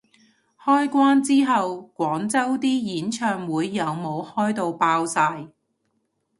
[0.63, 5.49] 開關之後廣州啲演唱會有冇開到爆晒